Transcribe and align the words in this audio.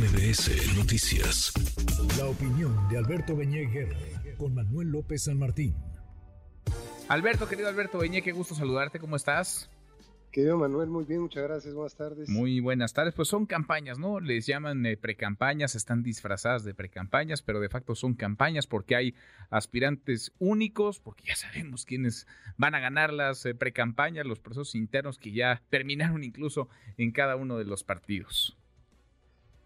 MBS 0.00 0.78
Noticias. 0.78 1.52
La 2.16 2.24
opinión 2.24 2.74
de 2.88 2.96
Alberto 2.96 3.36
Beñé 3.36 3.68
con 4.38 4.54
Manuel 4.54 4.88
López 4.88 5.24
San 5.24 5.38
Martín. 5.38 5.76
Alberto, 7.08 7.46
querido 7.46 7.68
Alberto 7.68 7.98
Beñé, 7.98 8.22
qué 8.22 8.32
gusto 8.32 8.54
saludarte, 8.54 8.98
¿cómo 8.98 9.16
estás? 9.16 9.68
Querido 10.32 10.56
Manuel, 10.56 10.88
muy 10.88 11.04
bien, 11.04 11.20
muchas 11.20 11.42
gracias, 11.42 11.74
buenas 11.74 11.96
tardes. 11.96 12.30
Muy 12.30 12.60
buenas 12.60 12.94
tardes, 12.94 13.12
pues 13.12 13.28
son 13.28 13.44
campañas, 13.44 13.98
¿no? 13.98 14.20
Les 14.20 14.46
llaman 14.46 14.86
eh, 14.86 14.96
precampañas, 14.96 15.74
están 15.74 16.02
disfrazadas 16.02 16.64
de 16.64 16.72
precampañas, 16.72 17.42
pero 17.42 17.60
de 17.60 17.68
facto 17.68 17.94
son 17.94 18.14
campañas 18.14 18.66
porque 18.66 18.96
hay 18.96 19.14
aspirantes 19.50 20.32
únicos, 20.38 20.98
porque 20.98 21.24
ya 21.26 21.36
sabemos 21.36 21.84
quiénes 21.84 22.26
van 22.56 22.74
a 22.74 22.80
ganar 22.80 23.12
las 23.12 23.44
eh, 23.44 23.54
precampañas, 23.54 24.24
los 24.24 24.40
procesos 24.40 24.74
internos 24.74 25.18
que 25.18 25.32
ya 25.32 25.60
terminaron 25.68 26.24
incluso 26.24 26.70
en 26.96 27.12
cada 27.12 27.36
uno 27.36 27.58
de 27.58 27.66
los 27.66 27.84
partidos. 27.84 28.56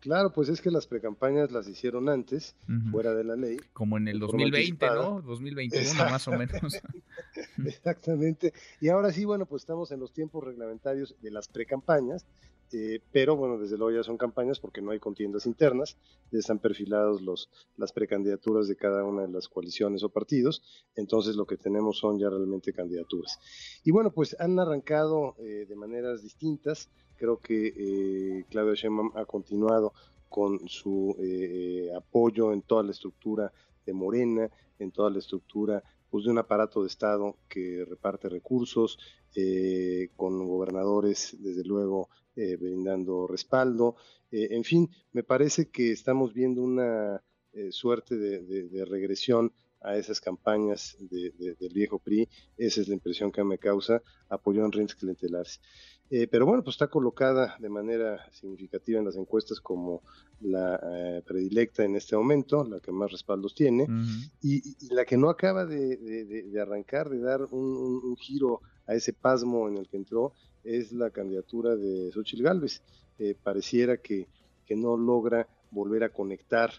Claro, 0.05 0.31
pues 0.31 0.51
es 0.51 0.61
que 0.61 0.71
las 0.71 0.87
precampañas 0.87 1.51
las 1.51 1.67
hicieron 1.67 2.11
antes, 2.11 2.55
fuera 2.91 3.15
de 3.15 3.25
la 3.25 3.37
ley. 3.37 3.57
Como 3.73 3.97
en 3.97 4.07
el 4.07 4.21
2020, 4.21 4.87
¿no? 4.89 5.23
2021 5.23 5.95
más 5.95 6.29
o 6.29 6.33
menos. 6.33 6.79
Exactamente. 7.65 8.53
Y 8.83 8.91
ahora 8.91 9.11
sí, 9.13 9.25
bueno, 9.25 9.47
pues 9.47 9.63
estamos 9.63 9.91
en 9.93 10.01
los 10.01 10.13
tiempos 10.13 10.45
reglamentarios 10.45 11.17
de 11.23 11.31
las 11.31 11.49
precampañas, 11.49 12.27
eh, 12.75 13.01
pero 13.13 13.37
bueno, 13.37 13.57
desde 13.57 13.79
luego 13.79 13.97
ya 13.97 14.03
son 14.03 14.17
campañas 14.17 14.59
porque 14.59 14.83
no 14.83 14.91
hay 14.91 14.99
contiendas 14.99 15.47
internas, 15.47 15.97
ya 16.33 16.41
están 16.41 16.59
perfilados 16.59 17.23
los, 17.23 17.49
las 17.77 17.93
precandidaturas 17.93 18.67
de 18.67 18.75
cada 18.75 19.05
una 19.05 19.23
de 19.23 19.29
las 19.29 19.49
coaliciones 19.49 20.03
o 20.03 20.09
partidos, 20.09 20.63
entonces 20.97 21.37
lo 21.37 21.47
que 21.47 21.57
tenemos 21.57 21.99
son 21.99 22.19
ya 22.19 22.29
realmente 22.29 22.73
candidaturas. 22.73 23.39
Y 23.85 23.93
bueno, 23.93 24.11
pues 24.11 24.37
han 24.41 24.59
arrancado 24.59 25.37
eh, 25.39 25.67
de 25.69 25.77
maneras 25.77 26.23
distintas, 26.23 26.91
creo 27.17 27.39
que 27.39 27.69
eh, 27.69 28.45
Claudia 28.51 28.91
ha 29.15 29.25
continuado 29.25 29.93
con 30.29 30.69
su 30.69 31.15
eh, 31.21 31.93
apoyo 31.97 32.53
en 32.53 32.63
toda 32.63 32.83
la 32.83 32.91
estructura 32.91 33.53
de 33.87 33.93
Morena, 33.93 34.51
en 34.81 34.91
toda 34.91 35.09
la 35.11 35.21
estructura 35.21 35.81
pues, 36.15 36.27
de 36.27 36.31
un 36.31 36.39
aparato 36.39 36.81
de 36.81 36.87
Estado 36.87 37.39
que 37.49 37.85
reparte 37.85 38.29
recursos, 38.29 39.01
eh, 39.35 40.11
con 40.15 40.47
gobernadores, 40.47 41.37
desde 41.41 41.65
luego, 41.65 42.09
eh, 42.37 42.55
brindando 42.55 43.27
respaldo. 43.27 43.97
en 44.31 44.63
fin, 44.63 44.89
me 45.13 45.25
parece 45.25 45.71
que 45.71 45.91
estamos 45.91 46.33
viendo 46.33 46.63
una 46.63 47.21
suerte 47.71 48.17
de, 48.17 48.85
regresión 48.85 49.53
a 49.81 49.97
esas 49.97 50.21
campañas 50.21 50.97
del 51.01 51.73
viejo 51.75 51.99
PRI. 51.99 52.29
Esa 52.57 52.81
es 52.81 52.87
la 52.87 52.95
impresión 52.95 53.33
que 53.33 53.43
me 53.43 53.59
causa. 53.59 54.01
Apoyó 54.29 54.65
en 54.65 54.71
rentes 54.71 54.95
clientelares. 54.95 55.61
Eh, 56.17 56.29
pero 56.29 56.47
bueno, 56.47 56.63
pues 56.63 56.75
está 56.75 56.87
colocada 56.87 57.57
de 57.59 57.69
manera 57.69 58.25
significativa 58.31 59.01
en 59.01 59.05
las 59.05 59.17
encuestas 59.17 59.59
como 59.61 60.05
la 60.43 60.81
eh, 60.81 61.23
predilecta 61.27 61.83
en 61.83 61.97
este 61.97 62.17
momento, 62.17 62.63
la 62.63 62.79
que 62.79 62.93
más 62.93 63.11
respaldos 63.11 63.53
tiene, 63.53 63.89
y, 64.41 64.63
la 64.95 65.05
que 65.05 65.17
no 65.17 65.29
acaba 65.29 65.67
de, 65.67 66.57
arrancar, 66.63 67.11
de 67.11 67.19
dar 67.19 67.41
un, 67.51 68.17
giro 68.17 68.61
a 68.87 68.95
ese 68.95 69.13
pasmo 69.13 69.67
en 69.67 69.77
el 69.77 69.89
que 69.89 69.97
entró, 69.97 70.35
es 70.63 70.93
la 70.93 71.11
candidatura 71.11 71.75
de 71.75 72.13
Xochitl 72.13 72.45
Gálvez. 72.45 72.83
Eh, 73.19 73.35
pareciera 73.43 73.97
que, 73.97 74.29
que, 74.67 74.77
no 74.77 74.97
logra 74.97 75.49
volver 75.73 76.05
a 76.05 76.11
conectar 76.11 76.71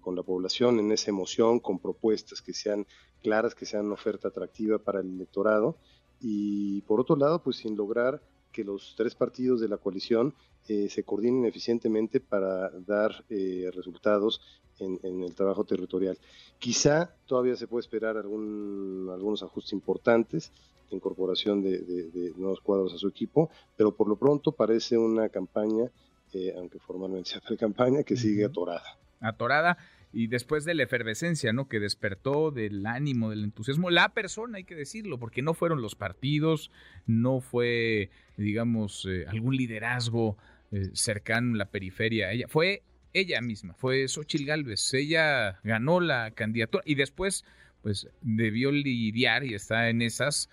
con 0.00 0.14
la 0.14 0.22
población 0.22 0.78
en 0.78 0.92
esa 0.92 1.10
emoción, 1.10 1.58
con 1.58 1.80
propuestas 1.80 2.40
que 2.40 2.54
sean 2.54 2.86
claras, 3.22 3.56
que 3.56 3.66
sean 3.66 3.86
una 3.86 3.94
oferta 3.94 4.28
atractiva 4.28 4.78
para 4.78 5.00
el 5.00 5.08
electorado 5.08 5.76
y 6.20 6.82
por 6.82 7.00
otro 7.00 7.16
lado, 7.16 7.42
pues 7.42 7.56
sin 7.56 7.76
lograr 7.76 8.20
que 8.52 8.64
los 8.64 8.94
tres 8.96 9.14
partidos 9.14 9.60
de 9.60 9.68
la 9.68 9.76
coalición 9.76 10.34
eh, 10.68 10.88
se 10.88 11.04
coordinen 11.04 11.46
eficientemente 11.46 12.20
para 12.20 12.70
dar 12.70 13.24
eh, 13.30 13.70
resultados 13.74 14.40
en, 14.78 15.22
el 15.22 15.34
trabajo 15.34 15.64
territorial. 15.64 16.16
Quizá 16.58 17.14
todavía 17.26 17.56
se 17.56 17.66
puede 17.66 17.82
esperar 17.82 18.16
algún, 18.16 19.10
algunos 19.12 19.42
ajustes 19.42 19.72
importantes, 19.72 20.52
de 20.88 20.96
incorporación 20.96 21.62
de, 21.62 22.32
nuevos 22.36 22.60
cuadros 22.60 22.94
a 22.94 22.98
su 22.98 23.08
equipo, 23.08 23.50
pero 23.76 23.94
por 23.94 24.08
lo 24.08 24.16
pronto 24.16 24.52
parece 24.52 24.96
una 24.96 25.28
campaña, 25.28 25.90
eh, 26.32 26.54
aunque 26.56 26.78
formalmente 26.78 27.30
sea 27.30 27.40
pre-campaña, 27.40 28.02
que 28.02 28.16
sigue 28.16 28.44
atorada. 28.44 28.98
Atorada 29.20 29.76
y 30.12 30.26
después 30.26 30.64
de 30.64 30.74
la 30.74 30.82
efervescencia, 30.82 31.52
¿no? 31.52 31.68
Que 31.68 31.78
despertó 31.78 32.50
del 32.50 32.84
ánimo, 32.86 33.30
del 33.30 33.44
entusiasmo, 33.44 33.90
la 33.90 34.12
persona, 34.12 34.58
hay 34.58 34.64
que 34.64 34.74
decirlo, 34.74 35.18
porque 35.18 35.42
no 35.42 35.54
fueron 35.54 35.82
los 35.82 35.94
partidos, 35.94 36.70
no 37.06 37.40
fue, 37.40 38.10
digamos, 38.36 39.06
eh, 39.08 39.26
algún 39.28 39.56
liderazgo 39.56 40.36
eh, 40.72 40.90
cercano 40.94 41.52
en 41.52 41.58
la 41.58 41.70
periferia 41.70 42.28
a 42.28 42.32
ella, 42.32 42.48
fue 42.48 42.82
ella 43.12 43.40
misma, 43.40 43.74
fue 43.74 44.06
Xochil 44.08 44.46
Gálvez, 44.46 44.92
ella 44.94 45.60
ganó 45.62 46.00
la 46.00 46.32
candidatura 46.32 46.82
y 46.86 46.96
después, 46.96 47.44
pues, 47.82 48.08
debió 48.20 48.72
lidiar 48.72 49.44
y 49.44 49.54
está 49.54 49.90
en 49.90 50.02
esas 50.02 50.48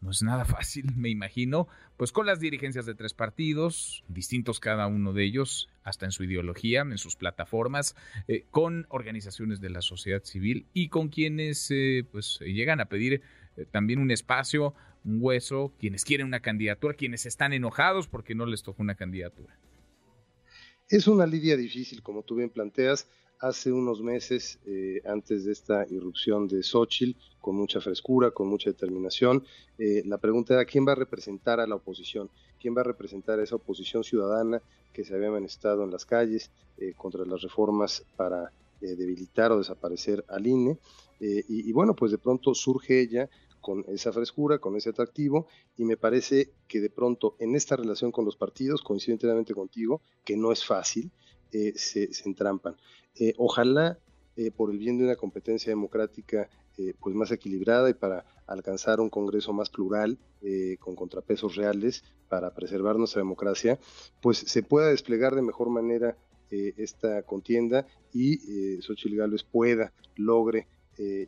no 0.00 0.10
es 0.10 0.22
nada 0.22 0.44
fácil, 0.44 0.92
me 0.96 1.08
imagino, 1.08 1.68
pues 1.96 2.12
con 2.12 2.26
las 2.26 2.40
dirigencias 2.40 2.86
de 2.86 2.94
tres 2.94 3.14
partidos, 3.14 4.04
distintos 4.08 4.60
cada 4.60 4.86
uno 4.86 5.12
de 5.12 5.24
ellos, 5.24 5.68
hasta 5.82 6.06
en 6.06 6.12
su 6.12 6.24
ideología, 6.24 6.82
en 6.82 6.98
sus 6.98 7.16
plataformas, 7.16 7.94
eh, 8.28 8.44
con 8.50 8.86
organizaciones 8.88 9.60
de 9.60 9.70
la 9.70 9.82
sociedad 9.82 10.22
civil 10.24 10.66
y 10.72 10.88
con 10.88 11.08
quienes 11.08 11.70
eh, 11.70 12.04
pues 12.10 12.38
llegan 12.40 12.80
a 12.80 12.86
pedir 12.86 13.22
eh, 13.56 13.66
también 13.70 13.98
un 13.98 14.10
espacio, 14.10 14.74
un 15.04 15.18
hueso, 15.20 15.72
quienes 15.78 16.04
quieren 16.04 16.26
una 16.26 16.40
candidatura, 16.40 16.94
quienes 16.94 17.26
están 17.26 17.52
enojados 17.52 18.08
porque 18.08 18.34
no 18.34 18.46
les 18.46 18.62
tocó 18.62 18.82
una 18.82 18.94
candidatura. 18.94 19.58
Es 20.88 21.06
una 21.06 21.26
lidia 21.26 21.56
difícil, 21.56 22.02
como 22.02 22.24
tú 22.24 22.34
bien 22.34 22.50
planteas 22.50 23.08
hace 23.40 23.72
unos 23.72 24.02
meses, 24.02 24.58
eh, 24.66 25.00
antes 25.06 25.44
de 25.44 25.52
esta 25.52 25.86
irrupción 25.88 26.46
de 26.46 26.62
Xochitl, 26.62 27.18
con 27.40 27.56
mucha 27.56 27.80
frescura, 27.80 28.30
con 28.30 28.48
mucha 28.48 28.70
determinación, 28.70 29.44
eh, 29.78 30.02
la 30.04 30.18
pregunta 30.18 30.54
era 30.54 30.66
quién 30.66 30.86
va 30.86 30.92
a 30.92 30.96
representar 30.96 31.58
a 31.58 31.66
la 31.66 31.76
oposición, 31.76 32.30
quién 32.60 32.76
va 32.76 32.82
a 32.82 32.84
representar 32.84 33.40
a 33.40 33.42
esa 33.42 33.56
oposición 33.56 34.04
ciudadana 34.04 34.60
que 34.92 35.04
se 35.04 35.14
había 35.14 35.30
manifestado 35.30 35.84
en 35.84 35.90
las 35.90 36.04
calles 36.04 36.50
eh, 36.76 36.92
contra 36.96 37.24
las 37.24 37.40
reformas 37.40 38.04
para 38.16 38.52
debilitar 38.80 39.52
o 39.52 39.58
desaparecer 39.58 40.24
al 40.28 40.46
INE. 40.46 40.78
Y, 41.20 41.68
y, 41.68 41.72
bueno, 41.72 41.94
pues 41.94 42.12
de 42.12 42.16
pronto 42.16 42.54
surge 42.54 42.98
ella 42.98 43.28
con 43.60 43.84
esa 43.88 44.10
frescura, 44.10 44.58
con 44.58 44.74
ese 44.74 44.88
atractivo, 44.88 45.48
y 45.76 45.84
me 45.84 45.98
parece 45.98 46.50
que 46.66 46.80
de 46.80 46.88
pronto 46.88 47.36
en 47.40 47.54
esta 47.54 47.76
relación 47.76 48.10
con 48.10 48.24
los 48.24 48.36
partidos, 48.36 48.80
coincido 48.80 49.12
enteramente 49.12 49.52
contigo, 49.52 50.00
que 50.24 50.34
no 50.34 50.50
es 50.50 50.64
fácil, 50.64 51.10
se, 51.50 52.12
se, 52.12 52.28
entrampan. 52.28 52.76
Eh, 53.16 53.34
ojalá, 53.36 53.98
eh, 54.36 54.50
por 54.50 54.70
el 54.70 54.78
bien 54.78 54.98
de 54.98 55.04
una 55.04 55.16
competencia 55.16 55.70
democrática 55.70 56.48
eh, 56.78 56.94
pues 57.00 57.14
más 57.14 57.30
equilibrada 57.30 57.90
y 57.90 57.94
para 57.94 58.24
alcanzar 58.46 59.00
un 59.00 59.10
Congreso 59.10 59.52
más 59.52 59.68
plural, 59.70 60.18
con 60.78 60.96
contrapesos 60.96 61.54
reales, 61.54 62.02
para 62.30 62.54
preservar 62.54 62.96
nuestra 62.96 63.20
democracia, 63.20 63.78
pues 64.22 64.38
se 64.38 64.62
pueda 64.62 64.88
desplegar 64.88 65.34
de 65.34 65.42
mejor 65.42 65.68
manera 65.68 66.16
esta 66.50 67.22
contienda 67.22 67.86
y 68.12 68.76
eh, 68.76 68.80
Xochitl 68.80 69.16
Gálvez 69.16 69.44
pueda, 69.44 69.92
logre 70.16 70.66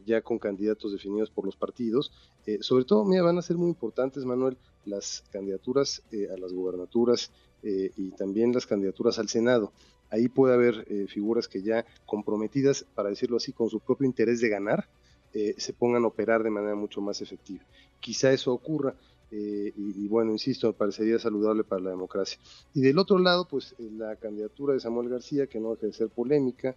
ya 0.05 0.21
con 0.21 0.38
candidatos 0.38 0.93
definidos 0.93 1.31
por 1.31 1.47
los 1.47 1.56
partidos. 1.56 2.12
sobre 2.61 2.84
todo, 2.84 3.06
mira, 3.06 3.22
van 3.22 3.38
a 3.38 3.43
ser 3.43 3.56
muy 3.56 3.69
importantes, 3.69 4.25
Manuel, 4.25 4.59
las 4.84 5.25
candidaturas 5.31 6.03
a 6.12 6.38
las 6.38 6.53
gubernaturas 6.53 7.31
y 7.62 8.11
también 8.11 8.53
las 8.53 8.66
candidaturas 8.66 9.19
al 9.19 9.28
Senado 9.28 9.72
ahí 10.12 10.28
puede 10.28 10.55
haber 10.55 10.84
eh, 10.89 11.06
figuras 11.09 11.49
que 11.49 11.62
ya 11.62 11.84
comprometidas, 12.06 12.84
para 12.95 13.09
decirlo 13.09 13.39
así, 13.39 13.53
con 13.53 13.71
su 13.71 13.81
propio 13.81 14.06
interés 14.06 14.41
de 14.41 14.50
ganar, 14.50 14.87
eh, 15.33 15.55
se 15.56 15.73
pongan 15.73 16.05
a 16.05 16.09
operar 16.09 16.43
de 16.43 16.50
manera 16.50 16.75
mucho 16.75 17.00
más 17.00 17.23
efectiva. 17.23 17.65
Quizá 17.99 18.31
eso 18.31 18.53
ocurra. 18.53 18.95
Eh, 19.34 19.73
y, 19.75 20.06
bueno, 20.09 20.31
insisto, 20.33 20.67
me 20.67 20.75
parecería 20.75 21.19
saludable 21.19 21.65
para 21.65 21.81
la 21.81 21.91
democracia. 21.91 22.39
Y 22.75 22.83
del 22.83 22.99
otro 22.99 23.19
lado, 23.19 23.49
pues 23.49 23.75
la 23.79 24.14
candidatura 24.17 24.75
de 24.75 24.81
Samuel 24.81 25.09
García, 25.09 25.47
que 25.47 25.59
no 25.59 25.70
deja 25.70 25.87
de 25.87 25.94
ser 25.94 26.09
polémica, 26.11 26.76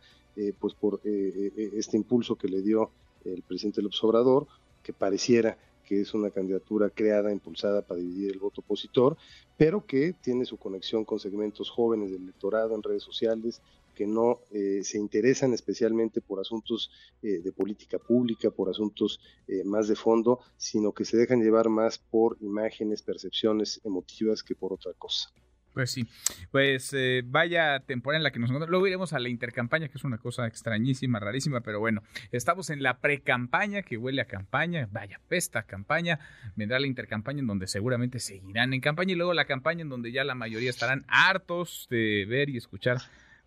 pues 0.59 0.73
por 0.73 1.01
este 1.03 1.97
impulso 1.97 2.37
que 2.37 2.47
le 2.47 2.61
dio 2.61 2.91
el 3.25 3.41
presidente 3.41 3.81
López 3.81 4.01
Obrador, 4.05 4.47
que 4.83 4.93
pareciera 4.93 5.57
que 5.85 6.01
es 6.01 6.13
una 6.13 6.31
candidatura 6.31 6.89
creada, 6.89 7.31
impulsada 7.31 7.81
para 7.81 7.99
dividir 7.99 8.31
el 8.31 8.39
voto 8.39 8.61
opositor, 8.61 9.15
pero 9.57 9.85
que 9.85 10.13
tiene 10.13 10.45
su 10.45 10.57
conexión 10.57 11.05
con 11.05 11.19
segmentos 11.19 11.69
jóvenes 11.69 12.11
del 12.11 12.23
electorado 12.23 12.75
en 12.75 12.83
redes 12.83 13.03
sociales 13.03 13.61
que 13.95 14.05
no 14.05 14.41
eh, 14.51 14.81
se 14.83 14.99
interesan 14.99 15.53
especialmente 15.53 16.21
por 16.21 16.39
asuntos 16.39 16.91
eh, 17.23 17.39
de 17.39 17.51
política 17.51 17.97
pública, 17.97 18.51
por 18.51 18.69
asuntos 18.69 19.19
eh, 19.47 19.63
más 19.63 19.87
de 19.87 19.95
fondo, 19.95 20.41
sino 20.57 20.91
que 20.91 21.05
se 21.05 21.17
dejan 21.17 21.41
llevar 21.41 21.69
más 21.69 21.97
por 21.97 22.37
imágenes, 22.41 23.01
percepciones 23.01 23.81
emotivas 23.83 24.43
que 24.43 24.53
por 24.53 24.73
otra 24.73 24.93
cosa. 24.93 25.29
Pues 25.75 25.91
sí, 25.91 26.07
pues 26.51 26.93
eh, 26.93 27.21
vaya 27.25 27.81
temporada 27.81 28.17
en 28.17 28.23
la 28.23 28.31
que 28.31 28.39
nos 28.39 28.49
encontramos. 28.49 28.71
Luego 28.71 28.87
iremos 28.87 29.11
a 29.11 29.19
la 29.19 29.27
intercampaña, 29.27 29.89
que 29.89 29.97
es 29.97 30.05
una 30.05 30.17
cosa 30.17 30.47
extrañísima, 30.47 31.19
rarísima, 31.19 31.59
pero 31.59 31.81
bueno, 31.81 32.01
estamos 32.31 32.69
en 32.69 32.81
la 32.81 32.99
precampaña, 32.99 33.81
que 33.81 33.97
huele 33.97 34.21
a 34.21 34.25
campaña, 34.25 34.87
vaya 34.89 35.19
pesta 35.27 35.63
campaña. 35.63 36.19
Vendrá 36.55 36.79
la 36.79 36.87
intercampaña 36.87 37.41
en 37.41 37.47
donde 37.47 37.67
seguramente 37.67 38.19
seguirán 38.21 38.73
en 38.73 38.79
campaña 38.79 39.11
y 39.11 39.15
luego 39.15 39.33
la 39.33 39.43
campaña 39.43 39.81
en 39.81 39.89
donde 39.89 40.13
ya 40.13 40.23
la 40.23 40.33
mayoría 40.33 40.69
estarán 40.69 41.03
hartos 41.09 41.87
de 41.89 42.25
ver 42.25 42.49
y 42.49 42.55
escuchar, 42.55 42.99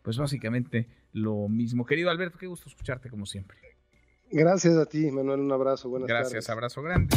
pues 0.03 0.19
básicamente 0.19 0.87
lo 1.15 1.49
mismo. 1.49 1.87
Querido 1.87 2.11
Alberto, 2.11 2.37
qué 2.37 2.47
gusto 2.47 2.69
escucharte 2.69 3.09
como 3.09 3.25
siempre. 3.25 3.57
Gracias 4.31 4.77
a 4.77 4.85
ti, 4.85 5.11
Manuel, 5.11 5.41
un 5.41 5.53
abrazo, 5.53 5.89
buenas 5.89 6.07
Gracias, 6.07 6.45
tardes. 6.45 6.51
abrazo 6.51 6.83
grande. 6.83 7.17